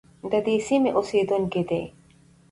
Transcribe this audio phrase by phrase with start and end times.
[0.31, 1.81] د دې سیمې اوسیدونکي دي.